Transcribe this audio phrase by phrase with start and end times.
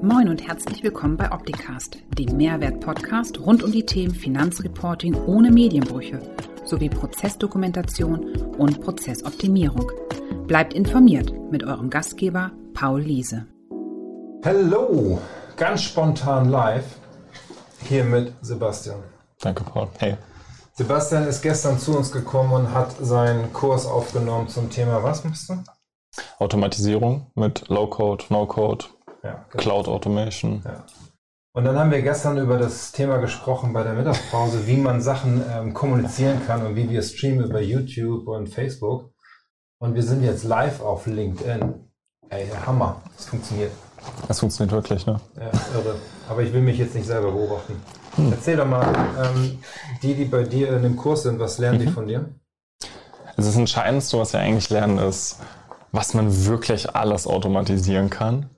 [0.00, 6.20] Moin und herzlich willkommen bei Opticast, dem Mehrwert-Podcast rund um die Themen Finanzreporting ohne Medienbrüche
[6.64, 9.90] sowie Prozessdokumentation und Prozessoptimierung.
[10.46, 13.48] Bleibt informiert mit eurem Gastgeber Paul Liese.
[14.44, 15.18] Hallo,
[15.56, 16.86] ganz spontan live
[17.88, 19.02] hier mit Sebastian.
[19.40, 19.88] Danke, Paul.
[19.98, 20.16] Hey.
[20.74, 25.48] Sebastian ist gestern zu uns gekommen und hat seinen Kurs aufgenommen zum Thema, was machst
[25.48, 25.54] du?
[26.38, 28.84] Automatisierung mit Low-Code, No-Code,
[29.22, 29.62] ja, genau.
[29.62, 30.62] Cloud Automation.
[30.64, 30.84] Ja.
[31.58, 35.42] Und dann haben wir gestern über das Thema gesprochen bei der Mittagspause, wie man Sachen
[35.52, 39.10] ähm, kommunizieren kann und wie wir streamen über YouTube und Facebook.
[39.80, 41.74] Und wir sind jetzt live auf LinkedIn.
[42.28, 43.72] Ey, Hammer, das funktioniert.
[44.28, 45.20] Das funktioniert wirklich, ne?
[45.36, 45.96] Ja, irre.
[46.28, 47.82] Aber ich will mich jetzt nicht selber beobachten.
[48.14, 48.32] Hm.
[48.32, 49.58] Erzähl doch mal, ähm,
[50.02, 51.86] die, die bei dir in dem Kurs sind, was lernen mhm.
[51.86, 52.28] die von dir?
[53.36, 55.38] Also das Entscheidendste, was wir eigentlich lernen, ist,
[55.90, 58.50] was man wirklich alles automatisieren kann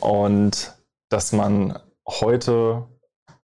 [0.00, 0.74] und
[1.08, 2.86] dass man heute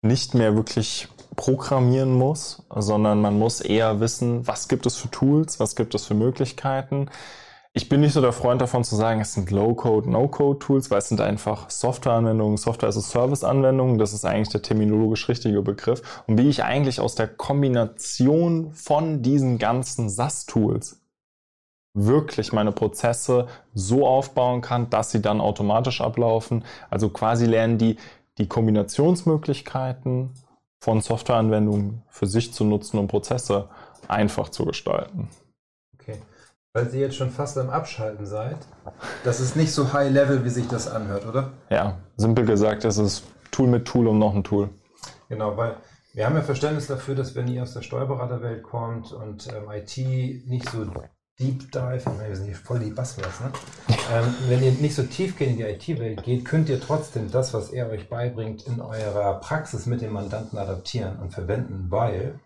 [0.02, 5.60] nicht mehr wirklich programmieren muss, sondern man muss eher wissen, was gibt es für Tools,
[5.60, 7.10] was gibt es für Möglichkeiten.
[7.74, 11.08] Ich bin nicht so der Freund davon zu sagen, es sind Low-Code, No-Code-Tools, weil es
[11.08, 13.98] sind einfach Software-Anwendungen, Software-as-a-Service-Anwendungen.
[13.98, 16.24] Das ist eigentlich der terminologisch richtige Begriff.
[16.28, 21.01] Und wie ich eigentlich aus der Kombination von diesen ganzen SaaS-Tools
[21.94, 26.64] wirklich meine Prozesse so aufbauen kann, dass sie dann automatisch ablaufen.
[26.90, 27.98] Also quasi lernen die
[28.38, 30.32] die Kombinationsmöglichkeiten
[30.80, 33.70] von Softwareanwendungen für sich zu nutzen, um Prozesse
[34.08, 35.30] einfach zu gestalten.
[35.94, 36.18] Okay.
[36.74, 38.58] Weil Sie jetzt schon fast am Abschalten seid,
[39.24, 41.52] das ist nicht so high level, wie sich das anhört, oder?
[41.70, 44.70] Ja, simpel gesagt, es ist Tool mit Tool um noch ein Tool.
[45.30, 45.76] Genau, weil
[46.14, 49.98] wir haben ja Verständnis dafür, dass wenn ihr aus der Steuerberaterwelt kommt und ähm, IT
[50.48, 50.86] nicht so
[51.42, 53.52] Deep Dive, wir sind hier voll die Buzzwords, ne?
[54.14, 57.72] ähm, wenn ihr nicht so tief in die IT-Welt geht, könnt ihr trotzdem das, was
[57.72, 62.40] er euch beibringt, in eurer Praxis mit dem Mandanten adaptieren und verwenden, weil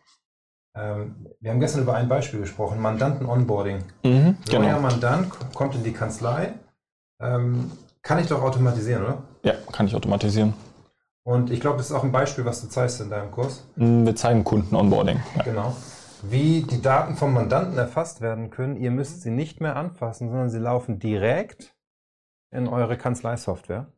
[0.78, 3.84] ähm, wir haben gestern über ein Beispiel gesprochen, Mandanten-Onboarding.
[4.04, 4.62] Mhm, genau.
[4.62, 6.54] Neuer Mandant kommt in die Kanzlei,
[7.20, 7.72] ähm,
[8.02, 9.24] kann ich doch automatisieren, oder?
[9.44, 10.54] Ja, kann ich automatisieren.
[11.26, 13.66] Und ich glaube, das ist auch ein Beispiel, was du zeigst in deinem Kurs.
[13.76, 15.20] Wir zeigen Kunden-Onboarding.
[15.36, 15.44] Ja.
[15.44, 15.76] Genau
[16.24, 18.78] wie die Daten vom Mandanten erfasst werden können.
[18.78, 21.76] Ihr müsst sie nicht mehr anfassen, sondern sie laufen direkt
[22.52, 23.92] in eure Kanzleisoftware.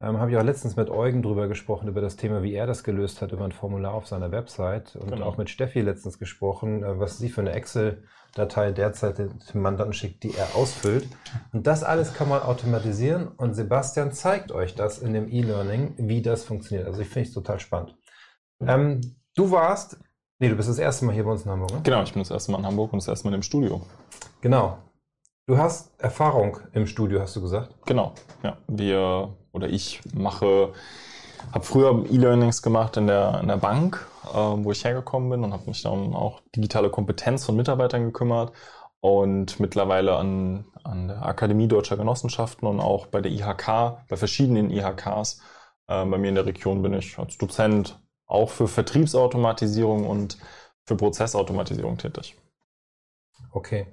[0.00, 2.84] Ähm, Habe ich auch letztens mit Eugen drüber gesprochen, über das Thema, wie er das
[2.84, 4.94] gelöst hat, über ein Formular auf seiner Website.
[4.94, 5.26] Und genau.
[5.26, 10.22] auch mit Steffi letztens gesprochen, äh, was sie für eine Excel-Datei derzeit dem Mandanten schickt,
[10.22, 11.08] die er ausfüllt.
[11.52, 16.22] Und das alles kann man automatisieren und Sebastian zeigt euch das in dem E-Learning, wie
[16.22, 16.86] das funktioniert.
[16.86, 17.96] Also ich finde es total spannend.
[18.60, 19.00] Ähm,
[19.34, 19.98] du warst
[20.40, 21.80] Nee, du bist das erste Mal hier bei uns in Hamburg, ne?
[21.82, 23.80] Genau, ich bin das erste Mal in Hamburg und das erste Mal im Studio.
[24.40, 24.78] Genau.
[25.46, 27.74] Du hast Erfahrung im Studio, hast du gesagt?
[27.86, 28.12] Genau,
[28.44, 28.56] ja.
[28.68, 30.72] Wir oder ich mache,
[31.52, 35.52] habe früher E-Learnings gemacht in der, in der Bank, äh, wo ich hergekommen bin und
[35.52, 38.52] habe mich dann auch digitale Kompetenz von Mitarbeitern gekümmert
[39.00, 44.70] und mittlerweile an, an der Akademie Deutscher Genossenschaften und auch bei der IHK, bei verschiedenen
[44.70, 45.40] IHKs.
[45.88, 50.38] Äh, bei mir in der Region bin ich als Dozent auch für Vertriebsautomatisierung und
[50.86, 52.36] für Prozessautomatisierung tätig.
[53.52, 53.86] Okay.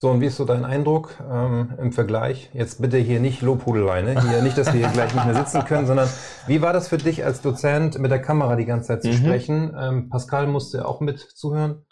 [0.00, 2.50] So, und wie ist so dein Eindruck ähm, im Vergleich?
[2.52, 4.20] Jetzt bitte hier nicht Lobhudelei, ne?
[4.28, 6.08] Hier nicht, dass wir hier gleich nicht mehr sitzen können, sondern
[6.46, 9.14] wie war das für dich als Dozent mit der Kamera die ganze Zeit zu mhm.
[9.14, 9.76] sprechen?
[9.78, 11.86] Ähm, Pascal musste auch mit zuhören.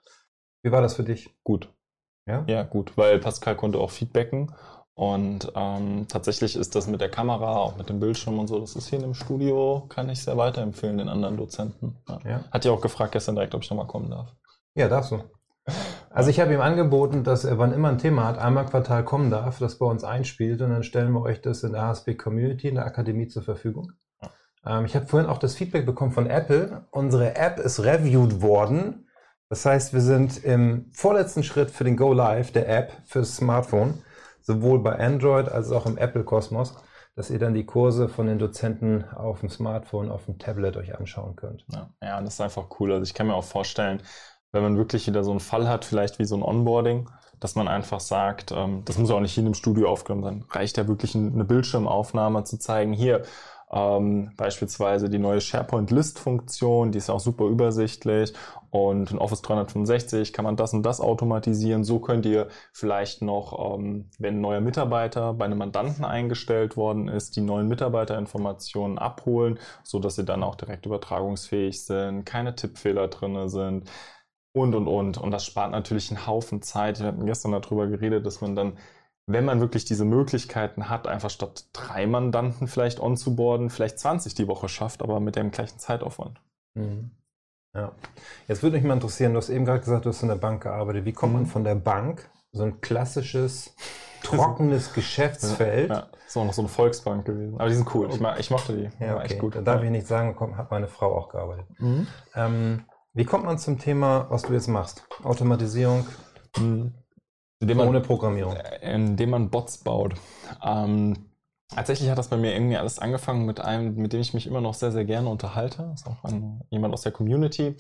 [0.63, 1.31] Wie war das für dich?
[1.45, 1.73] Gut.
[2.27, 2.45] Ja?
[2.47, 4.53] ja, gut, weil Pascal konnte auch feedbacken
[4.95, 8.77] und ähm, tatsächlich ist das mit der Kamera, auch mit dem Bildschirm und so, das
[8.77, 11.97] ist hier in dem Studio, kann ich sehr weiterempfehlen den anderen Dozenten.
[12.09, 12.19] Ja.
[12.25, 12.45] Ja.
[12.51, 14.35] Hat ja auch gefragt gestern direkt, ob ich nochmal kommen darf.
[14.75, 15.23] Ja, darfst du.
[16.11, 19.31] Also ich habe ihm angeboten, dass er, wann immer ein Thema hat, einmal Quartal kommen
[19.31, 22.69] darf, das bei uns einspielt und dann stellen wir euch das in der HSP Community,
[22.69, 23.93] in der Akademie zur Verfügung.
[24.21, 24.79] Ja.
[24.79, 26.87] Ähm, ich habe vorhin auch das Feedback bekommen von Apple.
[26.91, 29.09] Unsere App ist reviewed worden.
[29.49, 34.03] Das heißt, wir sind im vorletzten Schritt für den Go Live der App fürs Smartphone
[34.43, 36.75] sowohl bei Android als auch im Apple-Kosmos,
[37.15, 40.99] dass ihr dann die Kurse von den Dozenten auf dem Smartphone, auf dem Tablet euch
[40.99, 41.65] anschauen könnt.
[41.73, 42.93] Ja, ja, das ist einfach cool.
[42.93, 44.03] Also ich kann mir auch vorstellen,
[44.53, 47.09] wenn man wirklich wieder so einen Fall hat, vielleicht wie so ein Onboarding,
[47.41, 50.77] dass man einfach sagt, ähm, das muss auch nicht hier im Studio aufgenommen sein, reicht
[50.77, 53.23] ja wirklich eine Bildschirmaufnahme zu zeigen, hier,
[53.73, 58.35] ähm, beispielsweise die neue SharePoint-List-Funktion, die ist auch super übersichtlich.
[58.71, 61.85] Und in Office 365 kann man das und das automatisieren.
[61.85, 67.09] So könnt ihr vielleicht noch, ähm, wenn ein neuer Mitarbeiter bei einem Mandanten eingestellt worden
[67.09, 73.09] ist, die neuen Mitarbeiterinformationen abholen, so dass sie dann auch direkt übertragungsfähig sind, keine Tippfehler
[73.09, 73.91] drinne sind
[74.53, 75.19] und, und, und.
[75.19, 77.01] Und das spart natürlich einen Haufen Zeit.
[77.01, 78.79] Wir hatten gestern darüber geredet, dass man dann
[79.27, 84.49] wenn man wirklich diese Möglichkeiten hat, einfach statt drei Mandanten vielleicht onzuboarden, vielleicht 20 die
[84.49, 86.41] Woche schafft, aber mit dem gleichen Zeitaufwand.
[86.75, 87.11] Mhm.
[87.75, 87.93] Ja.
[88.49, 90.63] Jetzt würde mich mal interessieren, du hast eben gerade gesagt, du hast in der Bank
[90.63, 91.05] gearbeitet.
[91.05, 91.47] Wie kommt man mhm.
[91.47, 93.75] von der Bank, so ein klassisches,
[94.23, 95.91] trockenes Geschäftsfeld?
[95.91, 96.09] Ja, ja.
[96.27, 97.55] ist auch noch so eine Volksbank gewesen.
[97.59, 98.09] Aber die sind cool.
[98.11, 99.05] Ich, ich mochte die.
[99.05, 99.25] Ja, okay.
[99.25, 99.55] echt gut.
[99.55, 101.67] Da darf ich nicht sagen, hat meine Frau auch gearbeitet.
[101.79, 102.07] Mhm.
[102.35, 102.85] Ähm,
[103.15, 105.07] wie kommt man zum Thema, was du jetzt machst?
[105.23, 106.07] Automatisierung
[106.59, 106.93] mhm.
[107.71, 108.57] Ohne man, Programmierung?
[108.81, 110.15] Indem man Bots baut.
[110.65, 111.17] Ähm,
[111.75, 114.61] Tatsächlich hat das bei mir irgendwie alles angefangen mit einem, mit dem ich mich immer
[114.61, 115.89] noch sehr, sehr gerne unterhalte.
[115.91, 117.77] Das ist auch ein, jemand aus der Community.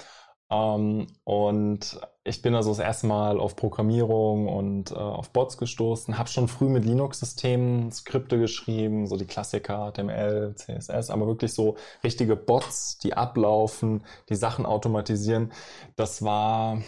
[0.50, 6.19] Ähm, und ich bin also das erste Mal auf Programmierung und äh, auf Bots gestoßen,
[6.19, 11.76] habe schon früh mit Linux-Systemen Skripte geschrieben, so die Klassiker, HTML, CSS, aber wirklich so
[12.05, 15.52] richtige Bots, die ablaufen, die Sachen automatisieren.
[15.96, 16.79] Das war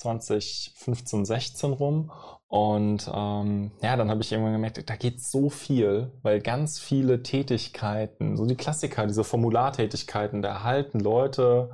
[0.00, 2.10] 2015, 16 rum.
[2.48, 7.22] Und ähm, ja, dann habe ich irgendwann gemerkt, da geht so viel, weil ganz viele
[7.22, 11.70] Tätigkeiten, so die Klassiker, diese Formulartätigkeiten, da erhalten Leute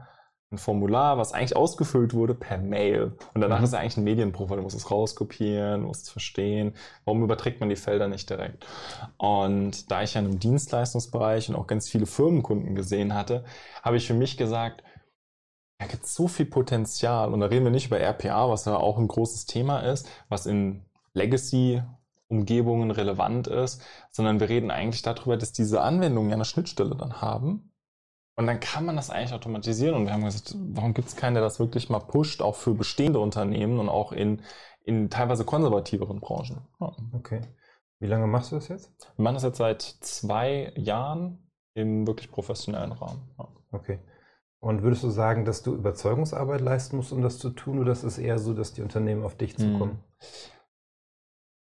[0.52, 3.16] ein Formular, was eigentlich ausgefüllt wurde, per Mail.
[3.34, 3.64] Und danach mhm.
[3.64, 4.56] ist ja eigentlich ein Medienprofil.
[4.56, 6.74] Du musst es rauskopieren, du musst es verstehen.
[7.04, 8.64] Warum überträgt man die Felder nicht direkt?
[9.16, 13.44] Und da ich ja im Dienstleistungsbereich und auch ganz viele Firmenkunden gesehen hatte,
[13.82, 14.84] habe ich für mich gesagt,
[15.78, 17.32] da gibt so viel Potenzial.
[17.32, 20.46] Und da reden wir nicht über RPA, was ja auch ein großes Thema ist, was
[20.46, 21.82] in Legacy
[22.28, 27.20] Umgebungen relevant ist, sondern wir reden eigentlich darüber, dass diese Anwendungen ja eine Schnittstelle dann
[27.20, 27.72] haben.
[28.36, 29.94] Und dann kann man das eigentlich automatisieren.
[29.94, 32.74] Und wir haben gesagt, warum gibt es keinen, der das wirklich mal pusht, auch für
[32.74, 34.42] bestehende Unternehmen und auch in,
[34.82, 36.66] in teilweise konservativeren Branchen.
[36.80, 36.94] Ja.
[37.12, 37.40] Okay.
[37.98, 38.92] Wie lange machst du das jetzt?
[39.16, 43.30] Wir machen das jetzt seit zwei Jahren im wirklich professionellen Rahmen.
[43.38, 43.48] Ja.
[43.72, 44.00] Okay.
[44.60, 48.04] Und würdest du sagen, dass du Überzeugungsarbeit leisten musst, um das zu tun, oder ist
[48.04, 50.02] es eher so, dass die Unternehmen auf dich zukommen?
[50.18, 50.26] Hm.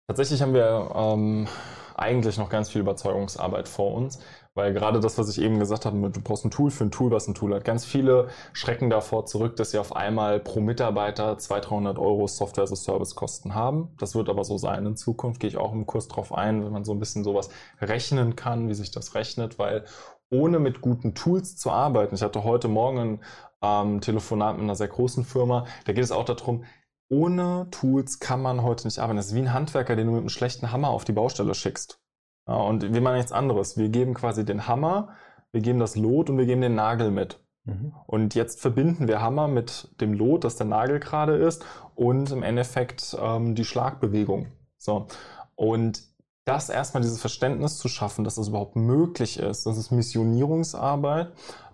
[0.07, 1.47] Tatsächlich haben wir ähm,
[1.95, 4.19] eigentlich noch ganz viel Überzeugungsarbeit vor uns,
[4.53, 7.11] weil gerade das, was ich eben gesagt habe, du brauchst ein Tool für ein Tool,
[7.11, 7.63] was ein Tool hat.
[7.63, 12.63] Ganz viele schrecken davor zurück, dass sie auf einmal pro Mitarbeiter 200, 300 Euro Software
[12.63, 13.95] as Service Kosten haben.
[13.97, 15.39] Das wird aber so sein in Zukunft.
[15.39, 17.49] Gehe ich auch im Kurs drauf ein, wenn man so ein bisschen sowas
[17.81, 19.85] rechnen kann, wie sich das rechnet, weil
[20.33, 22.15] ohne mit guten Tools zu arbeiten.
[22.15, 23.19] Ich hatte heute Morgen ein
[23.61, 25.65] ähm, Telefonat mit einer sehr großen Firma.
[25.85, 26.65] Da geht es auch darum,
[27.09, 29.17] ohne Tools kann man heute nicht arbeiten.
[29.17, 31.99] Das ist wie ein Handwerker, den du mit einem schlechten Hammer auf die Baustelle schickst.
[32.47, 33.77] Ja, und wir machen nichts anderes.
[33.77, 35.15] Wir geben quasi den Hammer,
[35.51, 37.39] wir geben das Lot und wir geben den Nagel mit.
[37.65, 37.93] Mhm.
[38.07, 41.63] Und jetzt verbinden wir Hammer mit dem Lot, das der Nagel gerade ist,
[41.95, 44.47] und im Endeffekt ähm, die Schlagbewegung.
[44.77, 45.07] So.
[45.55, 46.12] Und
[46.45, 51.31] das erstmal dieses Verständnis zu schaffen, dass das überhaupt möglich ist, das ist Missionierungsarbeit.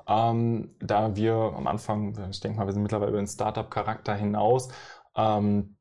[0.08, 4.70] Ähm, da wir am Anfang, ich denke mal, wir sind mittlerweile über den Startup-Charakter hinaus,
[5.16, 5.76] ähm,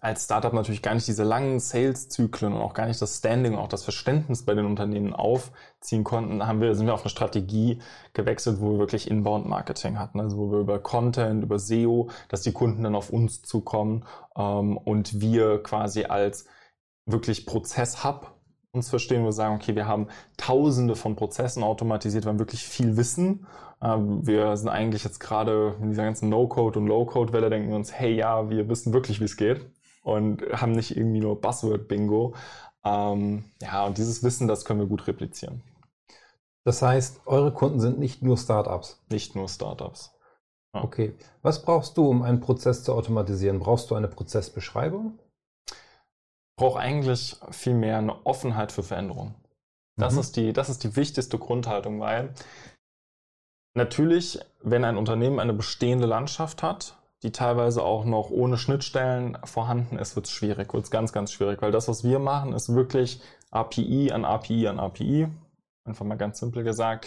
[0.00, 3.58] als Startup natürlich gar nicht diese langen Sales-Zyklen und auch gar nicht das Standing und
[3.58, 7.80] auch das Verständnis bei den Unternehmen aufziehen konnten, haben wir, sind wir auf eine Strategie
[8.12, 12.52] gewechselt, wo wir wirklich Inbound-Marketing hatten, also wo wir über Content, über SEO, dass die
[12.52, 14.04] Kunden dann auf uns zukommen
[14.36, 16.46] ähm, und wir quasi als
[17.06, 18.32] wirklich Prozess-Hub
[18.72, 22.62] uns verstehen, wo wir sagen, okay, wir haben tausende von Prozessen automatisiert, wir haben wirklich
[22.62, 23.46] viel Wissen.
[23.82, 27.92] Ähm, wir sind eigentlich jetzt gerade in dieser ganzen No-Code und Low-Code-Welle, denken wir uns,
[27.92, 29.66] hey, ja, wir wissen wirklich, wie es geht
[30.02, 32.34] und haben nicht irgendwie nur Buzzword-Bingo.
[32.84, 35.62] Ähm, ja, und dieses Wissen, das können wir gut replizieren.
[36.64, 39.02] Das heißt, eure Kunden sind nicht nur Startups?
[39.08, 40.14] Nicht nur Startups.
[40.74, 40.84] Ja.
[40.84, 41.14] Okay.
[41.42, 43.58] Was brauchst du, um einen Prozess zu automatisieren?
[43.58, 45.18] Brauchst du eine Prozessbeschreibung?
[46.56, 49.34] Brauche eigentlich viel mehr eine Offenheit für Veränderung.
[49.96, 50.20] Das, mhm.
[50.20, 52.34] ist die, das ist die wichtigste Grundhaltung, weil
[53.74, 59.98] natürlich, wenn ein Unternehmen eine bestehende Landschaft hat, die teilweise auch noch ohne Schnittstellen vorhanden
[59.98, 62.74] ist, wird es schwierig, wird es ganz, ganz schwierig, weil das, was wir machen, ist
[62.74, 63.20] wirklich
[63.50, 65.28] API an API an API,
[65.84, 67.06] einfach mal ganz simpel gesagt,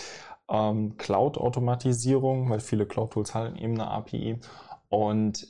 [0.50, 4.39] ähm, Cloud-Automatisierung, weil viele Cloud-Tools halten eben eine API
[4.89, 5.48] und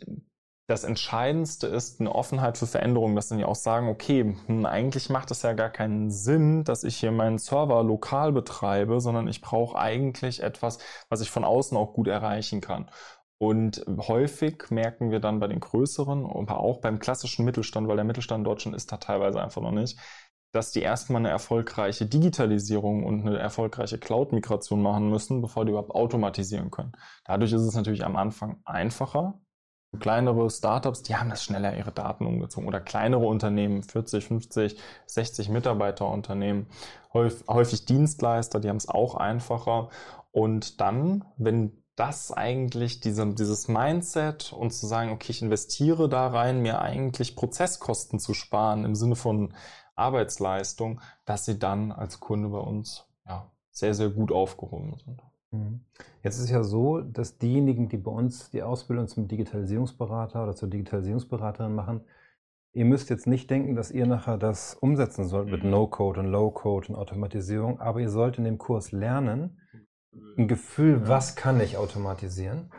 [0.69, 5.31] das Entscheidendste ist eine Offenheit für Veränderungen, dass ja auch sagen, okay, hm, eigentlich macht
[5.31, 9.79] es ja gar keinen Sinn, dass ich hier meinen Server lokal betreibe, sondern ich brauche
[9.79, 10.77] eigentlich etwas,
[11.09, 12.91] was ich von außen auch gut erreichen kann.
[13.39, 18.05] Und häufig merken wir dann bei den größeren, aber auch beim klassischen Mittelstand, weil der
[18.05, 19.97] Mittelstand in Deutschland ist da teilweise einfach noch nicht,
[20.51, 25.95] dass die erstmal eine erfolgreiche Digitalisierung und eine erfolgreiche Cloud-Migration machen müssen, bevor die überhaupt
[25.95, 26.91] automatisieren können.
[27.25, 29.41] Dadurch ist es natürlich am Anfang einfacher,
[29.97, 34.77] Kleinere Startups, die haben das schneller ihre Daten umgezogen oder kleinere Unternehmen, 40, 50,
[35.07, 36.67] 60 Mitarbeiterunternehmen,
[37.13, 39.89] häufig Dienstleister, die haben es auch einfacher.
[40.31, 46.27] Und dann, wenn das eigentlich, diese, dieses Mindset und zu sagen, okay, ich investiere da
[46.27, 49.53] rein, mir eigentlich Prozesskosten zu sparen im Sinne von
[49.95, 55.21] Arbeitsleistung, dass sie dann als Kunde bei uns ja, sehr, sehr gut aufgehoben sind.
[55.51, 55.81] Mhm.
[56.23, 60.55] Jetzt ist es ja so, dass diejenigen, die bei uns die Ausbildung zum Digitalisierungsberater oder
[60.55, 62.01] zur Digitalisierungsberaterin machen,
[62.73, 65.71] ihr müsst jetzt nicht denken, dass ihr nachher das umsetzen sollt mit mhm.
[65.71, 69.57] No-Code und Low-Code und Automatisierung, aber ihr sollt in dem Kurs lernen,
[70.37, 72.71] ein Gefühl, was kann ich automatisieren.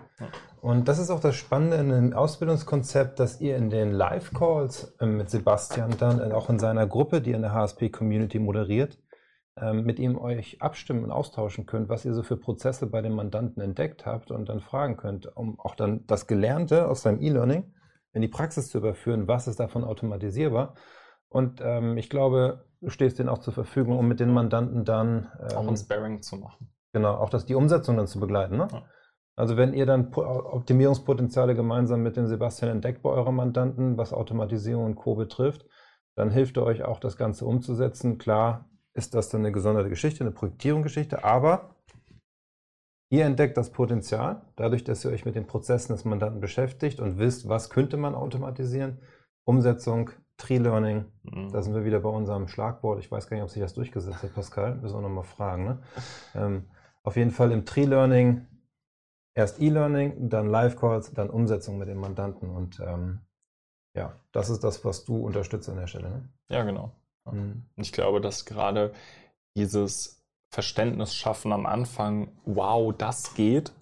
[0.60, 5.06] Und das ist auch das Spannende in dem Ausbildungskonzept, dass ihr in den Live-Calls äh,
[5.06, 8.98] mit Sebastian dann äh, auch in seiner Gruppe, die in der HSP-Community moderiert,
[9.72, 13.60] mit ihm euch abstimmen und austauschen könnt, was ihr so für Prozesse bei den Mandanten
[13.62, 17.74] entdeckt habt und dann fragen könnt, um auch dann das Gelernte aus seinem E-Learning
[18.12, 20.74] in die Praxis zu überführen, was ist davon automatisierbar.
[21.28, 25.28] Und ähm, ich glaube, du stehst denen auch zur Verfügung, um mit den Mandanten dann
[25.38, 26.72] ähm, auch ein Sparing zu machen.
[26.92, 28.56] Genau, auch das die Umsetzung dann zu begleiten.
[28.56, 28.68] Ne?
[28.72, 28.82] Ja.
[29.36, 34.84] Also wenn ihr dann Optimierungspotenziale gemeinsam mit dem Sebastian entdeckt bei euren Mandanten, was Automatisierung
[34.84, 35.14] und Co.
[35.14, 35.66] betrifft,
[36.16, 38.18] dann hilft er euch auch, das Ganze umzusetzen.
[38.18, 41.74] Klar ist das dann eine gesonderte Geschichte, eine Projektierungsgeschichte, aber
[43.10, 47.18] ihr entdeckt das Potenzial, dadurch, dass ihr euch mit den Prozessen des Mandanten beschäftigt und
[47.18, 48.98] wisst, was könnte man automatisieren.
[49.44, 51.50] Umsetzung, Tree Learning, mhm.
[51.50, 53.00] da sind wir wieder bei unserem Schlagwort.
[53.00, 54.76] Ich weiß gar nicht, ob sich das durchgesetzt hat, Pascal.
[54.76, 55.64] Müssen wir nochmal fragen.
[55.64, 55.82] Ne?
[56.34, 56.70] Ähm,
[57.02, 58.46] auf jeden Fall im Tree Learning
[59.34, 62.50] erst E-Learning, dann Live-Calls, dann Umsetzung mit dem Mandanten.
[62.50, 63.20] Und ähm,
[63.94, 66.10] ja, das ist das, was du unterstützt an der Stelle.
[66.10, 66.28] Ne?
[66.48, 66.92] Ja, genau.
[67.32, 67.64] Mhm.
[67.76, 68.92] Ich glaube, dass gerade
[69.56, 73.72] dieses Verständnis schaffen am Anfang, wow, das geht,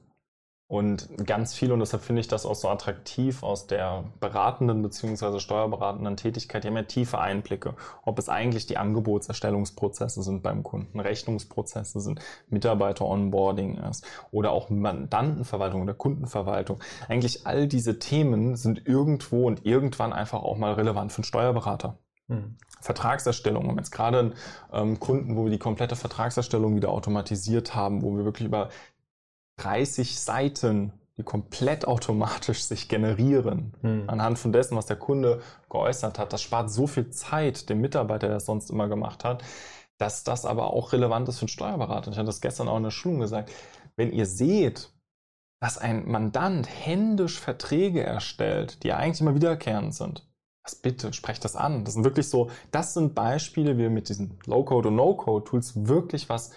[0.70, 5.40] und ganz viel, und deshalb finde ich das auch so attraktiv aus der beratenden bzw.
[5.40, 7.74] steuerberatenden Tätigkeit, die haben ja tiefe Einblicke,
[8.04, 15.80] ob es eigentlich die Angebotserstellungsprozesse sind beim Kunden, Rechnungsprozesse sind, Mitarbeiter-Onboarding ist oder auch Mandantenverwaltung
[15.80, 16.80] oder Kundenverwaltung.
[17.08, 21.96] Eigentlich all diese Themen sind irgendwo und irgendwann einfach auch mal relevant für einen Steuerberater.
[22.28, 22.56] Hm.
[22.80, 23.64] Vertragserstellung.
[23.64, 24.34] Wir haben jetzt gerade einen
[24.72, 28.68] ähm, Kunden, wo wir die komplette Vertragserstellung wieder automatisiert haben, wo wir wirklich über
[29.56, 34.04] 30 Seiten, die komplett automatisch sich generieren, hm.
[34.08, 36.32] anhand von dessen, was der Kunde geäußert hat.
[36.32, 39.42] Das spart so viel Zeit dem Mitarbeiter, der das sonst immer gemacht hat,
[39.96, 42.12] dass das aber auch relevant ist für einen Steuerberater.
[42.12, 43.50] Ich hatte das gestern auch in der Schulung gesagt.
[43.96, 44.92] Wenn ihr seht,
[45.60, 50.24] dass ein Mandant händisch Verträge erstellt, die eigentlich immer wiederkehrend sind,
[50.68, 51.84] was bitte, sprecht das an.
[51.84, 56.28] Das sind wirklich so, das sind Beispiele, wie ihr mit diesen Low-Code und No-Code-Tools wirklich
[56.28, 56.52] was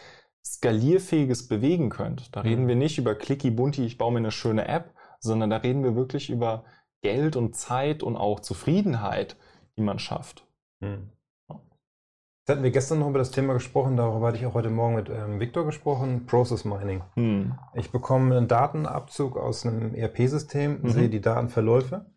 [0.45, 2.35] skalierfähiges bewegen könnt.
[2.35, 2.49] Da mhm.
[2.49, 5.83] reden wir nicht über Clicky Bunti, ich baue mir eine schöne App, sondern da reden
[5.83, 6.65] wir wirklich über
[7.01, 9.37] Geld und Zeit und auch Zufriedenheit,
[9.77, 10.45] die man schafft.
[10.81, 11.11] Mhm.
[11.47, 14.95] Jetzt hatten wir gestern noch über das Thema gesprochen, darüber hatte ich auch heute Morgen
[14.95, 17.01] mit ähm, Victor gesprochen, Process Mining.
[17.15, 17.53] Mhm.
[17.75, 20.89] Ich bekomme einen Datenabzug aus einem ERP-System, mhm.
[20.89, 22.11] sehe die Datenverläufe.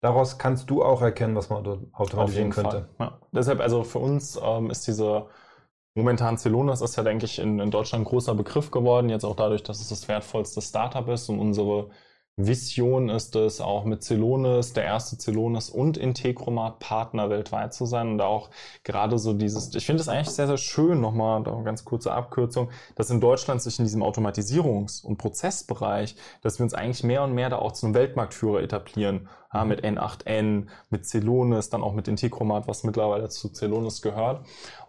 [0.00, 2.88] Daraus kannst du auch erkennen, was man automatisieren könnte.
[2.98, 3.18] Ja.
[3.32, 5.26] Deshalb, also für uns ähm, ist diese
[5.98, 9.34] Momentan Celonis ist ja, denke ich, in, in Deutschland ein großer Begriff geworden, jetzt auch
[9.34, 11.90] dadurch, dass es das wertvollste Startup ist und unsere
[12.38, 18.12] Vision ist es, auch mit Celonis, der erste Celonis und Integromat Partner weltweit zu sein
[18.12, 18.48] und auch
[18.84, 22.12] gerade so dieses, ich finde es eigentlich sehr, sehr schön, nochmal, da eine ganz kurze
[22.12, 27.24] Abkürzung, dass in Deutschland sich in diesem Automatisierungs- und Prozessbereich, dass wir uns eigentlich mehr
[27.24, 31.94] und mehr da auch zu einem Weltmarktführer etablieren, ja, mit N8N, mit Celonis, dann auch
[31.94, 34.46] mit Integromat, was mittlerweile zu Celonis gehört.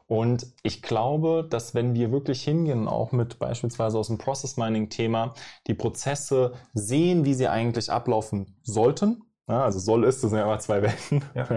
[0.10, 4.90] Und ich glaube, dass wenn wir wirklich hingehen, auch mit beispielsweise aus dem Process Mining
[4.90, 5.36] Thema,
[5.68, 10.46] die Prozesse sehen, wie sie eigentlich ablaufen sollten, ja, also soll ist, das sind ja
[10.46, 11.48] immer zwei Welten, ja.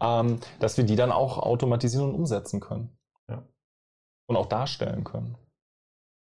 [0.00, 2.96] Ja, ähm, dass wir die dann auch automatisieren und umsetzen können.
[4.26, 5.36] Und auch darstellen können.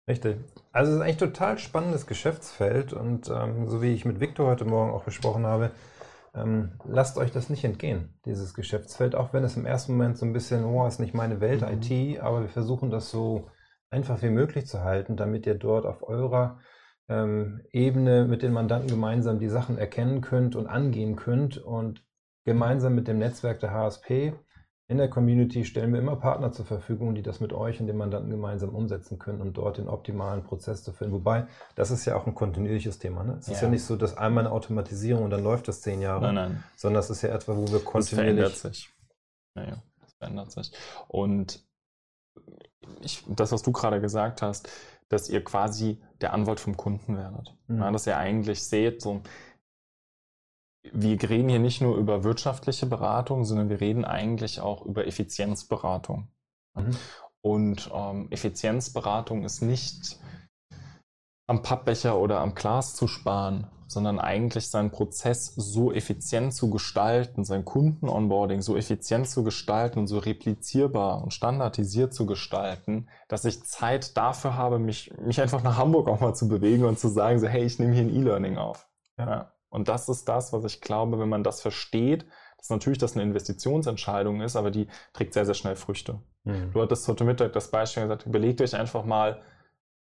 [0.08, 0.38] Richtig.
[0.72, 4.64] Also es ist eigentlich total spannendes Geschäftsfeld und ähm, so wie ich mit Victor heute
[4.64, 5.72] Morgen auch besprochen habe,
[6.34, 10.24] ähm, lasst euch das nicht entgehen, dieses Geschäftsfeld, auch wenn es im ersten Moment so
[10.24, 11.82] ein bisschen, oh, ist nicht meine Welt mhm.
[11.82, 13.48] IT, aber wir versuchen das so
[13.90, 16.58] einfach wie möglich zu halten, damit ihr dort auf eurer
[17.08, 22.04] ähm, Ebene mit den Mandanten gemeinsam die Sachen erkennen könnt und angehen könnt und
[22.44, 24.32] gemeinsam mit dem Netzwerk der HSP
[24.88, 27.96] in der Community stellen wir immer Partner zur Verfügung, die das mit euch und dem
[27.96, 31.14] Mandanten gemeinsam umsetzen können, um dort den optimalen Prozess zu finden.
[31.14, 31.46] Wobei,
[31.76, 33.24] das ist ja auch ein kontinuierliches Thema.
[33.24, 33.36] Ne?
[33.38, 33.54] Es ja.
[33.54, 36.34] ist ja nicht so, dass einmal eine Automatisierung und dann läuft das zehn Jahre, nein,
[36.34, 36.64] nein.
[36.76, 38.42] sondern es ist ja etwa, wo wir kontinuierlich...
[38.42, 38.90] Das verändert sich.
[39.54, 40.72] Naja, das verändert sich.
[41.08, 41.64] Und
[43.00, 44.68] ich, das, was du gerade gesagt hast,
[45.08, 47.54] dass ihr quasi der Anwalt vom Kunden werdet.
[47.66, 47.78] Mhm.
[47.78, 49.22] Ja, dass ihr eigentlich seht, so,
[50.90, 56.28] wir reden hier nicht nur über wirtschaftliche Beratung, sondern wir reden eigentlich auch über Effizienzberatung.
[56.74, 56.96] Mhm.
[57.40, 60.18] Und ähm, Effizienzberatung ist nicht
[61.46, 67.44] am Pappbecher oder am Glas zu sparen, sondern eigentlich seinen Prozess so effizient zu gestalten,
[67.44, 73.62] sein Kunden-Onboarding so effizient zu gestalten und so replizierbar und standardisiert zu gestalten, dass ich
[73.64, 77.38] Zeit dafür habe, mich, mich einfach nach Hamburg auch mal zu bewegen und zu sagen,
[77.38, 78.88] so, hey, ich nehme hier ein E-Learning auf.
[79.18, 79.52] Ja.
[79.72, 82.26] Und das ist das, was ich glaube, wenn man das versteht,
[82.58, 86.20] dass natürlich das eine Investitionsentscheidung ist, aber die trägt sehr, sehr schnell Früchte.
[86.44, 86.72] Mhm.
[86.72, 89.40] Du hattest heute Mittag das Beispiel gesagt, überlegt euch einfach mal,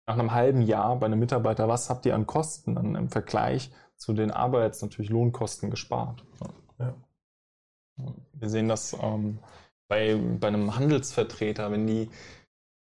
[0.07, 3.71] nach einem halben Jahr bei einem Mitarbeiter, was habt ihr an Kosten dann im Vergleich
[3.97, 6.25] zu den Arbeits natürlich Lohnkosten gespart?
[6.79, 6.95] Ja.
[8.33, 9.40] Wir sehen das ähm,
[9.88, 12.09] bei, bei einem Handelsvertreter, wenn die,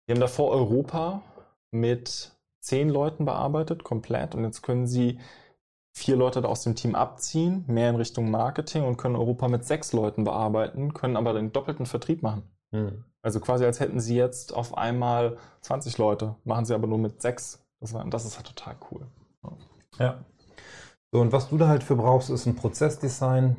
[0.08, 1.22] die haben davor Europa
[1.70, 5.20] mit zehn Leuten bearbeitet, komplett, und jetzt können sie
[5.94, 9.92] vier Leute aus dem Team abziehen, mehr in Richtung Marketing und können Europa mit sechs
[9.92, 12.42] Leuten bearbeiten, können aber den doppelten Vertrieb machen.
[12.72, 13.04] Mhm.
[13.22, 17.22] Also quasi als hätten sie jetzt auf einmal 20 Leute, machen sie aber nur mit
[17.22, 17.64] sechs.
[17.80, 19.06] Das, war, das ist halt total cool.
[19.98, 20.24] Ja.
[21.12, 23.56] So, und was du da halt für brauchst, ist ein Prozessdesign.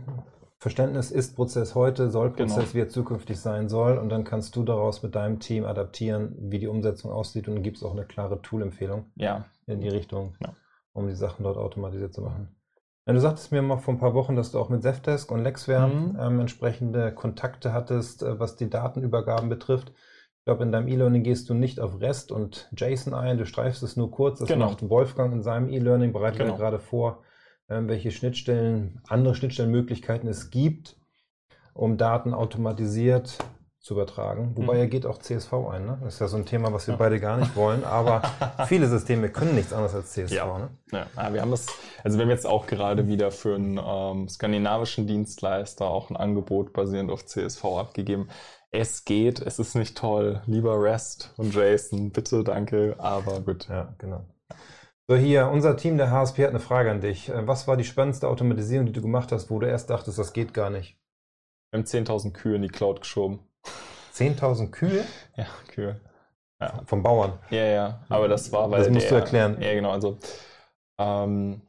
[0.59, 2.53] Verständnis ist Prozess heute, soll genau.
[2.53, 2.73] Prozess, genau.
[2.73, 3.97] wie er zukünftig sein soll.
[3.97, 7.47] Und dann kannst du daraus mit deinem Team adaptieren, wie die Umsetzung aussieht.
[7.47, 9.45] Und dann gibt es auch eine klare Tool-Empfehlung ja.
[9.67, 10.53] in die Richtung, ja.
[10.95, 12.55] Um die Sachen dort automatisiert zu machen.
[13.05, 15.43] Ja, du sagtest mir mal vor ein paar Wochen, dass du auch mit Zefdesk und
[15.43, 16.17] Lexware mhm.
[16.19, 19.89] ähm, entsprechende Kontakte hattest, äh, was die Datenübergaben betrifft.
[19.89, 23.83] Ich glaube, in deinem E-Learning gehst du nicht auf REST und JSON ein, du streifst
[23.83, 24.39] es nur kurz.
[24.39, 24.67] Das genau.
[24.67, 26.53] macht Wolfgang in seinem E-Learning, bereitet genau.
[26.53, 27.23] er gerade vor,
[27.69, 30.97] ähm, welche Schnittstellen, andere Schnittstellenmöglichkeiten es gibt,
[31.73, 33.37] um Daten automatisiert
[33.85, 34.53] zu übertragen.
[34.55, 34.79] Wobei mhm.
[34.79, 35.85] er geht auch CSV ein.
[35.85, 35.99] Ne?
[36.03, 36.97] Das ist ja so ein Thema, was wir ja.
[36.97, 37.83] beide gar nicht wollen.
[37.83, 38.23] Aber
[38.67, 40.33] viele Systeme können nichts anderes als CSV.
[40.33, 40.57] Ja.
[40.57, 41.05] Ne?
[41.15, 41.33] ja.
[41.33, 41.67] wir haben das,
[42.03, 46.73] also wir haben jetzt auch gerade wieder für einen ähm, skandinavischen Dienstleister auch ein Angebot
[46.73, 48.29] basierend auf CSV abgegeben.
[48.71, 50.41] Es geht, es ist nicht toll.
[50.47, 53.67] Lieber REST und JSON, bitte, danke, aber gut.
[53.69, 54.25] Ja, genau.
[55.07, 57.29] So, hier, unser Team der HSP hat eine Frage an dich.
[57.29, 60.33] Äh, was war die spannendste Automatisierung, die du gemacht hast, wo du erst dachtest, das
[60.33, 60.97] geht gar nicht?
[61.69, 63.41] Wir haben 10.000 Kühe in die Cloud geschoben.
[64.15, 65.03] 10.000 Kühe?
[65.35, 65.99] Ja, Kühe.
[66.59, 66.81] Ja.
[66.85, 67.33] Vom Bauern.
[67.49, 67.99] Ja, ja.
[68.09, 68.79] Aber das war, weil.
[68.79, 69.61] Das musst du erklären.
[69.61, 69.91] Ja, genau.
[69.91, 70.17] Also,
[70.97, 71.61] ähm,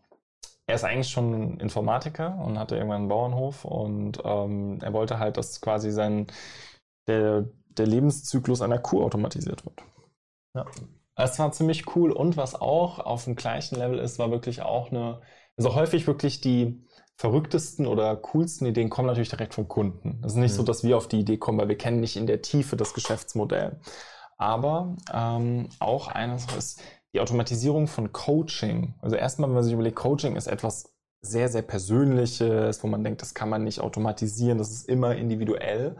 [0.66, 5.36] er ist eigentlich schon Informatiker und hatte irgendwann einen Bauernhof und ähm, er wollte halt,
[5.36, 6.26] dass quasi sein,
[7.06, 9.82] der, der Lebenszyklus einer Kuh automatisiert wird.
[10.54, 10.66] Ja.
[11.14, 14.90] Das war ziemlich cool und was auch auf dem gleichen Level ist, war wirklich auch
[14.90, 15.20] eine,
[15.56, 16.84] also häufig wirklich die,
[17.16, 20.18] verrücktesten oder coolsten Ideen kommen natürlich direkt vom Kunden.
[20.22, 20.56] Das ist nicht mhm.
[20.56, 22.94] so, dass wir auf die Idee kommen, weil wir kennen nicht in der Tiefe das
[22.94, 23.80] Geschäftsmodell.
[24.36, 26.82] Aber ähm, auch eines ist
[27.14, 28.94] die Automatisierung von Coaching.
[29.00, 33.22] Also erstmal, wenn man sich überlegt, Coaching ist etwas sehr, sehr Persönliches, wo man denkt,
[33.22, 35.96] das kann man nicht automatisieren, das ist immer individuell.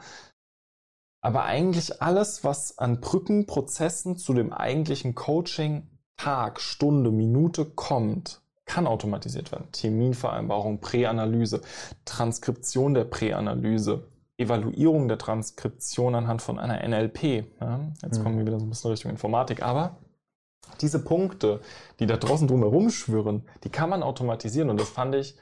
[1.22, 8.86] Aber eigentlich alles, was an Brückenprozessen zu dem eigentlichen Coaching Tag, Stunde, Minute kommt, kann
[8.86, 9.68] automatisiert werden.
[9.72, 11.62] Terminvereinbarung, Präanalyse,
[12.04, 17.46] Transkription der Präanalyse, Evaluierung der Transkription anhand von einer NLP.
[17.60, 18.22] Ja, jetzt mhm.
[18.22, 19.96] kommen wir wieder so ein bisschen Richtung Informatik, aber
[20.80, 21.60] diese Punkte,
[22.00, 25.36] die da draußen drumherum schwirren, die kann man automatisieren und das fand ich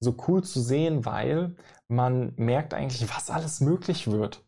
[0.00, 1.54] so cool zu sehen, weil
[1.88, 4.42] man merkt eigentlich, was alles möglich wird,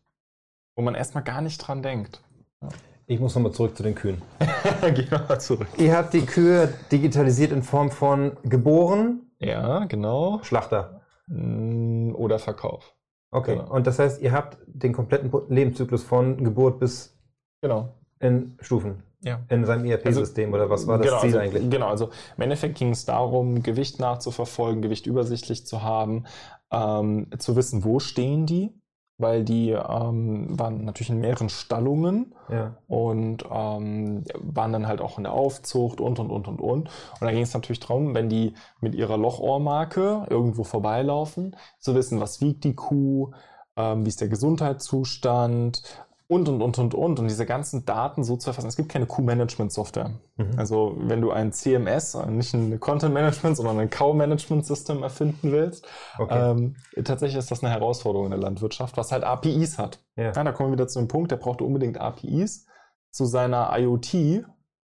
[0.75, 2.21] wo man erstmal gar nicht dran denkt.
[2.61, 2.69] Ja.
[3.07, 4.21] Ich muss nochmal zurück zu den Kühen.
[4.95, 5.67] Geh nochmal zurück.
[5.77, 9.29] Ihr habt die Kühe digitalisiert in Form von geboren?
[9.39, 10.39] Ja, genau.
[10.41, 11.01] Schlachter.
[11.27, 12.95] Mm, oder Verkauf.
[13.29, 13.57] Okay.
[13.57, 13.71] Genau.
[13.71, 17.15] Und das heißt, ihr habt den kompletten Lebenszyklus von Geburt bis
[17.61, 17.93] genau.
[18.19, 19.03] in Stufen.
[19.21, 19.39] Ja.
[19.49, 21.69] In seinem ERP-System also, oder was war das genau, Ziel also, eigentlich?
[21.69, 26.25] Genau, also im Endeffekt ging es darum, Gewicht nachzuverfolgen, Gewicht übersichtlich zu haben,
[26.71, 28.73] ähm, zu wissen, wo stehen die,
[29.17, 32.75] weil die ähm, waren natürlich in mehreren Stallungen ja.
[32.87, 36.89] und ähm, waren dann halt auch in der Aufzucht und und und und und.
[36.89, 42.19] Und da ging es natürlich darum, wenn die mit ihrer Lochohrmarke irgendwo vorbeilaufen, zu wissen,
[42.19, 43.31] was wiegt die Kuh,
[43.77, 45.81] ähm, wie ist der Gesundheitszustand,
[46.27, 47.19] und, und, und, und, und.
[47.19, 48.67] Und diese ganzen Daten so zu erfassen.
[48.67, 50.11] Es gibt keine Q-Management-Software.
[50.37, 50.51] Mhm.
[50.57, 56.51] Also wenn du ein CMS, nicht ein Content-Management, sondern ein Cow-Management-System erfinden willst, okay.
[56.51, 59.99] ähm, tatsächlich ist das eine Herausforderung in der Landwirtschaft, was halt APIs hat.
[60.15, 60.31] Ja.
[60.31, 62.65] ja da kommen wir wieder zu dem Punkt, der braucht unbedingt APIs
[63.11, 64.13] zu seiner IoT,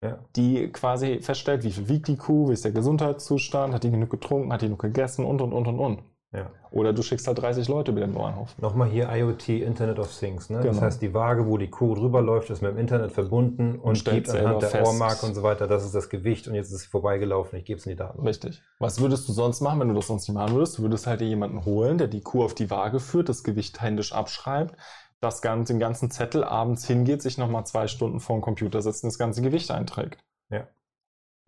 [0.03, 0.19] ja.
[0.35, 4.11] die quasi feststellt, wie viel wiegt die Kuh, wie ist der Gesundheitszustand, hat die genug
[4.11, 6.03] getrunken, hat die genug gegessen und, und, und, und, und.
[6.33, 6.51] Ja.
[6.71, 8.57] Oder du schickst halt 30 Leute über den Bauernhof.
[8.59, 10.51] Nochmal hier IoT, Internet of Things.
[10.51, 10.59] Ne?
[10.59, 10.73] Genau.
[10.73, 13.83] Das heißt, die Waage, wo die Kuh drüber läuft, ist mit dem Internet verbunden und,
[13.83, 14.87] und gibt anhand der fest.
[14.87, 17.79] Ohrmarke und so weiter, das ist das Gewicht und jetzt ist sie vorbeigelaufen, ich gebe
[17.79, 18.21] es in die Daten.
[18.21, 18.63] Richtig.
[18.79, 20.77] Was würdest du sonst machen, wenn du das sonst nicht machen würdest?
[20.77, 23.81] Du würdest halt dir jemanden holen, der die Kuh auf die Waage führt, das Gewicht
[23.81, 24.77] händisch abschreibt,
[25.21, 29.03] das ganze, den ganzen Zettel abends hingeht, sich nochmal zwei Stunden vor den Computer setzt
[29.03, 30.23] und das ganze Gewicht einträgt.
[30.51, 30.69] Ja.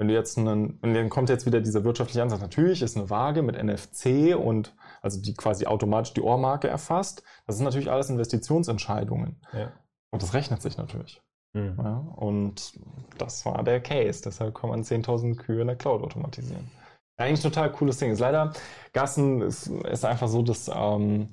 [0.00, 2.40] Wenn du jetzt einen, und dann kommt jetzt wieder dieser wirtschaftliche Ansatz.
[2.40, 7.22] Natürlich ist eine Waage mit NFC und also die quasi automatisch die Ohrmarke erfasst.
[7.46, 9.42] Das sind natürlich alles Investitionsentscheidungen.
[9.52, 9.72] Ja.
[10.10, 11.20] Und das rechnet sich natürlich.
[11.52, 11.74] Mhm.
[11.76, 12.80] Ja, und
[13.18, 14.22] das war der Case.
[14.24, 16.70] Deshalb kann man 10.000 Kühe in der Cloud automatisieren.
[17.18, 18.10] Eigentlich ein total cooles Ding.
[18.10, 18.54] Ist leider,
[18.94, 21.28] Gassen ist, ist einfach so, dass ähm,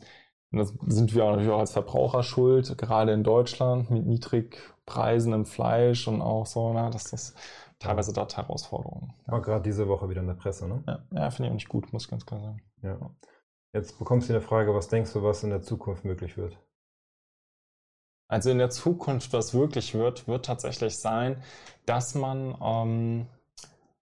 [0.51, 5.45] das sind wir auch natürlich auch als Verbraucher schuld, gerade in Deutschland mit Niedrigpreisen im
[5.45, 7.33] Fleisch und auch so, na, dass das
[7.79, 9.13] teilweise dort Herausforderungen.
[9.25, 10.83] War gerade diese Woche wieder in der Presse, ne?
[10.87, 12.61] Ja, ja finde ich auch nicht gut, muss ich ganz klar sagen.
[12.81, 12.97] Ja.
[13.73, 16.57] Jetzt bekommst du eine Frage, was denkst du, was in der Zukunft möglich wird?
[18.29, 21.41] Also in der Zukunft, was wirklich wird, wird tatsächlich sein,
[21.85, 23.27] dass man ähm,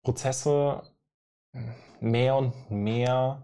[0.03, 0.83] Prozesse
[1.99, 3.43] mehr und mehr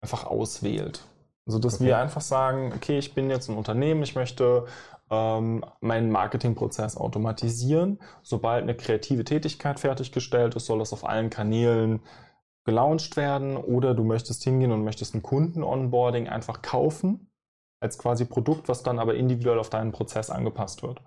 [0.00, 1.04] einfach auswählt.
[1.46, 1.84] Also dass Okay.
[1.86, 4.66] wir einfach sagen, okay, ich bin jetzt ein Unternehmen, ich möchte
[5.10, 8.00] ähm, meinen Marketingprozess automatisieren.
[8.22, 12.00] Sobald eine kreative Tätigkeit fertiggestellt ist, soll das auf allen Kanälen
[12.64, 17.30] gelauncht werden oder du möchtest hingehen und möchtest ein Kunden-Onboarding einfach kaufen
[17.80, 21.00] als quasi Produkt, was dann aber individuell auf deinen Prozess angepasst wird.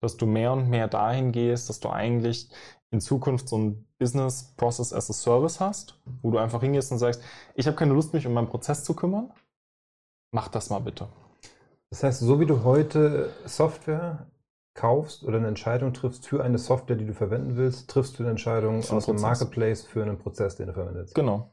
[0.00, 2.50] Dass du mehr und mehr dahin gehst, dass du eigentlich
[2.90, 6.98] in Zukunft so ein Business Process as a Service hast, wo du einfach hingehst und
[6.98, 7.22] sagst,
[7.54, 9.32] ich habe keine Lust, mich um meinen Prozess zu kümmern.
[10.32, 11.08] Mach das mal bitte.
[11.92, 14.26] Das heißt, so wie du heute Software
[14.72, 18.30] kaufst oder eine Entscheidung triffst für eine Software, die du verwenden willst, triffst du eine
[18.30, 19.20] Entscheidung aus dem.
[19.20, 21.14] Marketplace für einen Prozess, den du verwendest.
[21.14, 21.51] Genau.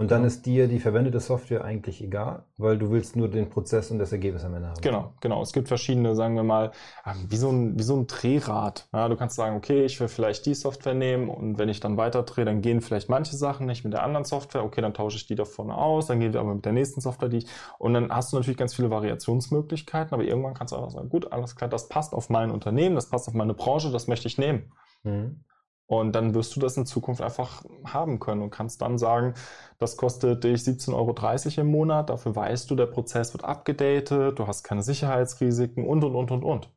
[0.00, 0.28] Und dann Genau.
[0.28, 4.12] ist dir die verwendete Software eigentlich egal, weil du willst nur den Prozess und das
[4.12, 4.80] Ergebnis am Ende haben.
[4.80, 5.42] Genau, genau.
[5.42, 6.70] Es gibt verschiedene, sagen wir mal,
[7.04, 8.88] ähm, wie so ein, wie so ein Drehrad.
[8.92, 11.96] Ja, du kannst sagen, okay, ich will vielleicht die Software nehmen und wenn ich dann
[11.96, 14.62] weiter drehe, dann gehen vielleicht manche Sachen nicht mit der anderen Software.
[14.62, 17.28] Okay, dann tausche ich die davon aus, dann gehen wir aber mit der nächsten Software,
[17.28, 17.46] die ich.
[17.78, 21.32] Und dann hast du natürlich ganz viele Variationsmöglichkeiten, aber irgendwann kannst du auch sagen, gut,
[21.32, 24.38] alles klar, das passt auf mein Unternehmen, das passt auf meine Branche, das möchte ich
[24.38, 24.72] nehmen.
[25.02, 25.40] Mhm.
[25.88, 29.32] Und dann wirst du das in Zukunft einfach haben können und kannst dann sagen,
[29.78, 34.46] das kostet dich 17,30 Euro im Monat, dafür weißt du, der Prozess wird abgedatet, du
[34.46, 36.70] hast keine Sicherheitsrisiken und, und, und, und, und.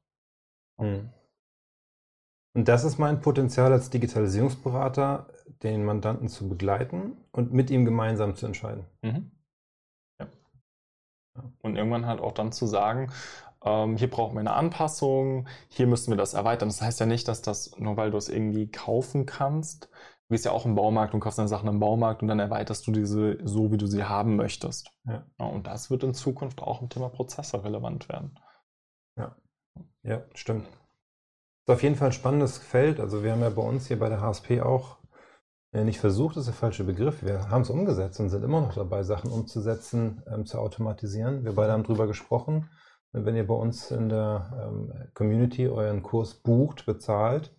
[0.79, 1.09] Mhm.
[2.53, 5.27] Und das ist mein Potenzial als Digitalisierungsberater,
[5.61, 8.85] den Mandanten zu begleiten und mit ihm gemeinsam zu entscheiden.
[9.01, 9.31] Mhm.
[10.21, 10.27] Ja.
[11.61, 13.11] Und irgendwann halt auch dann zu sagen,
[13.63, 16.69] ähm, hier brauchen wir eine Anpassung, hier müssen wir das erweitern.
[16.69, 20.45] Das heißt ja nicht, dass das, nur weil du es irgendwie kaufen kannst, du gehst
[20.45, 23.37] ja auch im Baumarkt und kaufst deine Sachen im Baumarkt und dann erweiterst du diese
[23.43, 24.91] so, wie du sie haben möchtest.
[25.05, 25.25] Ja.
[25.37, 28.37] und das wird in Zukunft auch im Thema Prozesse relevant werden.
[30.03, 30.65] Ja, stimmt.
[30.65, 32.99] Ist auf jeden Fall ein spannendes Feld.
[32.99, 34.97] Also wir haben ja bei uns hier bei der HSP auch
[35.73, 37.23] äh, nicht versucht, ist der falsche Begriff.
[37.23, 41.43] Wir haben es umgesetzt und sind immer noch dabei, Sachen umzusetzen, ähm, zu automatisieren.
[41.43, 42.69] Wir beide haben drüber gesprochen.
[43.13, 47.53] Wenn ihr bei uns in der ähm, Community euren Kurs bucht, bezahlt,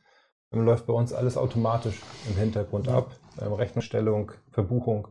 [0.51, 3.11] dann läuft bei uns alles automatisch im Hintergrund ab.
[3.41, 5.09] Ähm, Rechnungsstellung, Verbuchung,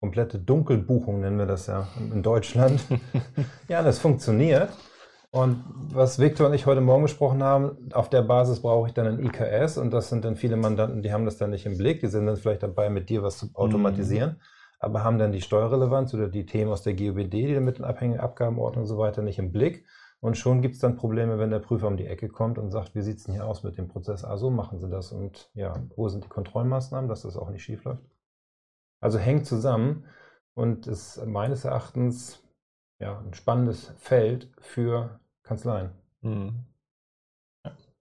[0.00, 2.82] komplette Dunkelbuchung nennen wir das ja in Deutschland.
[3.68, 4.70] ja, das funktioniert.
[5.30, 9.06] Und was Victor und ich heute Morgen besprochen haben, auf der Basis brauche ich dann
[9.06, 12.00] ein IKS und das sind dann viele Mandanten, die haben das dann nicht im Blick,
[12.00, 14.40] die sind dann vielleicht dabei, mit dir was zu automatisieren,
[14.78, 17.84] aber haben dann die Steuerrelevanz oder die Themen aus der GOBD, die dann mit den
[17.84, 19.84] abhängigen Abgabenordnungen und so weiter nicht im Blick.
[20.20, 22.94] Und schon gibt es dann Probleme, wenn der Prüfer um die Ecke kommt und sagt,
[22.94, 24.24] wie sieht es denn hier aus mit dem Prozess?
[24.24, 25.12] Ah, so machen sie das.
[25.12, 28.02] Und ja, wo sind die Kontrollmaßnahmen, dass das auch nicht schief läuft?
[29.00, 30.04] Also hängt zusammen
[30.54, 32.42] und ist meines Erachtens
[32.98, 35.90] ja, ein spannendes Feld für Kanzleien.
[36.20, 36.64] Mhm.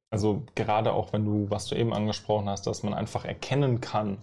[0.09, 4.17] Also gerade auch wenn du, was du eben angesprochen hast, dass man einfach erkennen kann,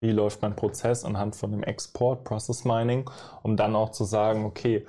[0.00, 3.08] wie läuft mein Prozess anhand von dem Export, Process Mining,
[3.42, 4.86] um dann auch zu sagen, okay,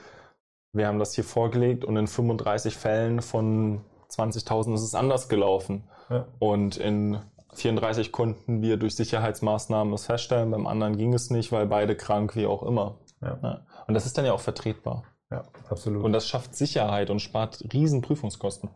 [0.74, 5.84] wir haben das hier vorgelegt und in 35 Fällen von 20.000 ist es anders gelaufen.
[6.10, 6.28] Ja.
[6.40, 7.20] Und in
[7.54, 12.36] 34 konnten wir durch Sicherheitsmaßnahmen es feststellen, beim anderen ging es nicht, weil beide krank,
[12.36, 13.00] wie auch immer.
[13.22, 13.38] Ja.
[13.44, 13.66] Ja.
[13.88, 15.04] Und das ist dann ja auch vertretbar.
[15.30, 16.04] Ja, absolut.
[16.04, 18.70] Und das schafft Sicherheit und spart riesen Prüfungskosten.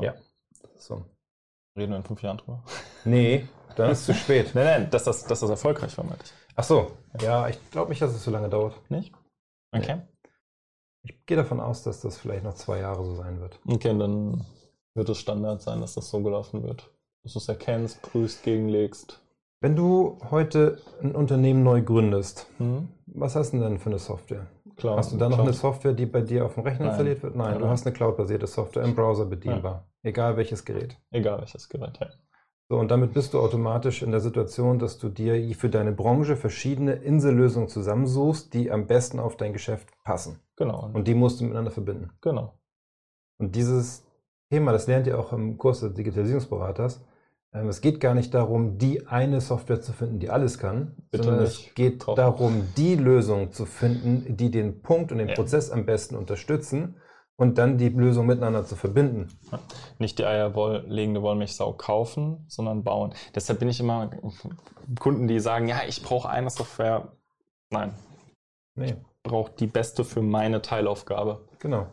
[0.00, 0.14] Ja.
[0.76, 1.04] so.
[1.76, 2.62] Reden wir in fünf Jahren drüber.
[3.04, 4.52] Nee, dann ist es zu spät.
[4.54, 6.32] Nein, nein, dass das, dass das erfolgreich war, meinte ich.
[6.56, 8.74] Ach so, ja, ich glaube nicht, dass es so lange dauert.
[8.90, 9.12] Nicht?
[9.72, 10.00] Okay.
[11.04, 13.58] Ich gehe davon aus, dass das vielleicht noch zwei Jahre so sein wird.
[13.66, 14.44] Okay, dann
[14.94, 16.90] wird es Standard sein, dass das so gelaufen wird.
[17.22, 19.20] Dass du es erkennst, prüfst, gegenlegst.
[19.60, 22.88] Wenn du heute ein Unternehmen neu gründest, Mhm.
[23.06, 24.46] was hast du denn dann für eine Software?
[24.76, 24.96] Klar.
[24.96, 25.46] Hast du da noch klar.
[25.48, 26.88] eine Software, die bei dir auf dem Rechner Nein.
[26.90, 27.34] installiert wird?
[27.34, 29.88] Nein, Nein, du hast eine cloudbasierte Software im Browser bedienbar.
[30.04, 30.96] Egal welches Gerät.
[31.10, 32.08] Egal welches Gerät, ja.
[32.70, 36.36] So, und damit bist du automatisch in der Situation, dass du dir für deine Branche
[36.36, 40.40] verschiedene Insellösungen zusammensuchst, die am besten auf dein Geschäft passen.
[40.56, 40.90] Genau.
[40.92, 42.10] Und die musst du miteinander verbinden.
[42.20, 42.58] genau.
[43.40, 44.04] Und dieses
[44.50, 47.04] Thema, das lernt ihr auch im Kurs des Digitalisierungsberaters,
[47.54, 51.24] Ähm, es geht gar nicht darum, die eine Software zu finden, die alles kann, Bitte
[51.24, 51.68] sondern nicht.
[51.68, 52.14] es geht Doch.
[52.14, 55.34] darum, die Lösung zu finden, die den Punkt und den Ja.
[55.34, 56.96] Prozess am besten unterstützen
[57.38, 59.28] und dann die Lösung miteinander zu verbinden.
[59.98, 63.14] Nicht die eierlegende Wollmilchsau kaufen, sondern bauen.
[63.34, 64.10] Deshalb bin ich immer
[64.98, 67.12] Kunden, die sagen, ja, ich brauche eine Software.
[67.70, 67.94] Nein,
[68.74, 71.48] Nee, brauche die beste für meine Teilaufgabe.
[71.58, 71.86] genau.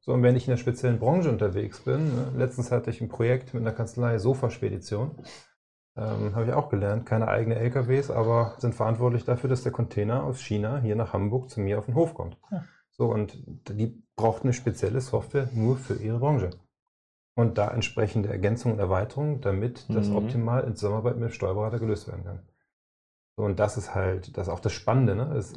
[0.00, 3.08] So, und wenn ich in der speziellen Branche unterwegs bin, ne, letztens hatte ich ein
[3.08, 5.10] Projekt mit einer Kanzlei Sofaspedition,
[5.96, 10.24] ähm, habe ich auch gelernt, keine eigenen LKWs, aber sind verantwortlich dafür, dass der Container
[10.24, 12.38] aus China hier nach Hamburg zu mir auf den Hof kommt.
[12.50, 12.64] Ja.
[12.90, 13.36] So, und
[13.68, 16.50] die braucht eine spezielle Software nur für ihre Branche.
[17.36, 20.16] Und da entsprechende Ergänzungen und Erweiterungen, damit das Mhm.
[20.16, 22.40] optimal in Zusammenarbeit mit dem Steuerberater gelöst werden kann.
[23.36, 25.14] Und das ist halt, das ist auch das Spannende.
[25.14, 25.32] Ne?
[25.36, 25.54] Es,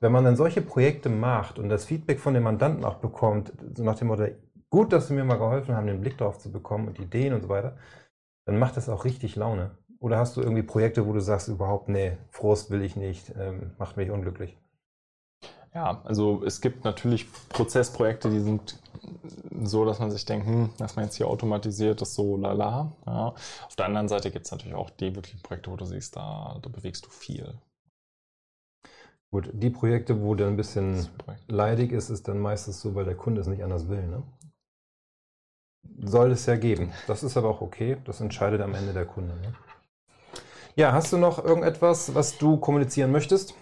[0.00, 3.84] wenn man dann solche Projekte macht und das Feedback von den Mandanten auch bekommt, so
[3.84, 4.26] nach dem Motto,
[4.70, 7.42] gut, dass sie mir mal geholfen haben, den Blick darauf zu bekommen und Ideen und
[7.42, 7.76] so weiter,
[8.46, 9.72] dann macht das auch richtig Laune.
[10.00, 13.72] Oder hast du irgendwie Projekte, wo du sagst, überhaupt, nee, Frust will ich nicht, ähm,
[13.78, 14.56] macht mich unglücklich?
[15.74, 18.78] Ja, also es gibt natürlich Prozessprojekte, die sind
[19.62, 22.92] so, dass man sich denkt, hm, dass man jetzt hier automatisiert ist, so lala.
[23.06, 23.34] Ja.
[23.66, 26.58] Auf der anderen Seite gibt es natürlich auch die wirklichen Projekte, wo du siehst, da,
[26.62, 27.54] da bewegst du viel.
[29.30, 31.06] Gut, die Projekte, wo der ein bisschen
[31.48, 34.06] leidig ist, ist dann meistens so, weil der Kunde es nicht anders will.
[34.06, 34.22] Ne?
[36.00, 36.92] Soll es ja geben.
[37.06, 37.98] Das ist aber auch okay.
[38.04, 39.34] Das entscheidet am Ende der Kunde.
[39.34, 39.52] Ne?
[40.76, 43.54] Ja, hast du noch irgendetwas, was du kommunizieren möchtest?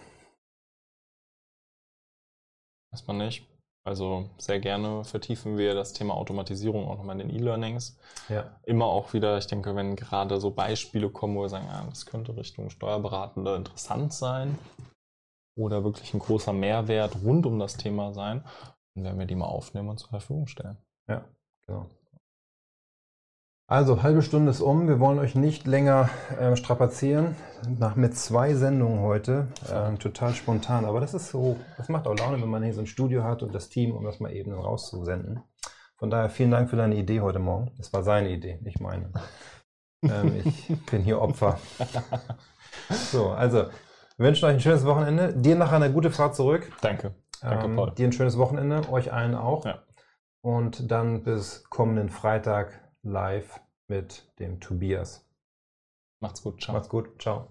[2.96, 3.46] Erstmal nicht.
[3.86, 7.98] Also sehr gerne vertiefen wir das Thema Automatisierung auch nochmal in den E-Learnings.
[8.30, 8.58] Ja.
[8.62, 12.06] Immer auch wieder, ich denke, wenn gerade so Beispiele kommen, wo wir sagen, ja, das
[12.06, 14.58] könnte Richtung Steuerberatende interessant sein
[15.58, 18.42] oder wirklich ein großer Mehrwert rund um das Thema sein,
[18.94, 20.78] dann werden wir die mal aufnehmen und zur Verfügung stellen.
[21.06, 21.26] Ja,
[21.66, 21.84] genau.
[23.68, 24.86] Also, halbe Stunde ist um.
[24.86, 27.34] Wir wollen euch nicht länger äh, strapazieren.
[27.68, 29.48] Nach, mit zwei Sendungen heute.
[29.72, 30.84] Ähm, total spontan.
[30.84, 33.42] Aber das ist so, das macht auch Laune, wenn man hier so ein Studio hat
[33.42, 35.42] und das Team, um das mal eben rauszusenden.
[35.96, 37.72] Von daher vielen Dank für deine Idee heute Morgen.
[37.76, 39.10] Das war seine Idee, nicht meine.
[40.02, 41.58] ähm, ich bin hier Opfer.
[43.10, 43.64] So, also,
[44.16, 45.32] wir wünschen euch ein schönes Wochenende.
[45.32, 46.70] Dir nachher eine gute Fahrt zurück.
[46.82, 47.16] Danke.
[47.40, 47.92] Danke, Paul.
[47.96, 49.64] Dir ein schönes Wochenende, euch allen auch.
[49.64, 49.82] Ja.
[50.40, 55.24] Und dann bis kommenden Freitag live mit dem Tobias.
[56.20, 56.62] Macht's gut.
[56.62, 56.74] Ciao.
[56.74, 57.20] Macht's gut.
[57.20, 57.50] Ciao.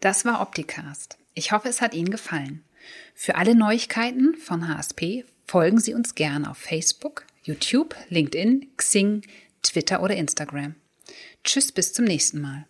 [0.00, 1.18] Das war Opticast.
[1.34, 2.64] Ich hoffe, es hat Ihnen gefallen.
[3.14, 9.22] Für alle Neuigkeiten von HSP folgen Sie uns gerne auf Facebook, YouTube, LinkedIn, Xing,
[9.62, 10.74] Twitter oder Instagram.
[11.44, 12.66] Tschüss, bis zum nächsten Mal.